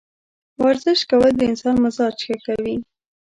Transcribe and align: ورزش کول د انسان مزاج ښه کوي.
ورزش 0.65 0.99
کول 1.09 1.31
د 1.37 1.41
انسان 1.51 1.75
مزاج 1.83 2.15
ښه 2.25 2.35
کوي. 2.45 2.75